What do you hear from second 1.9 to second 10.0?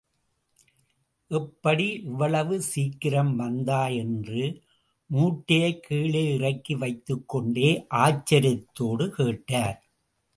இவ்வளவு சீக்கிரம் வந்தாய்? என்று மூட்டையைக் கீழே இறக்கி வைத்துக்கொண்டே ஆச்சரியத்தோடு கேட்டார்.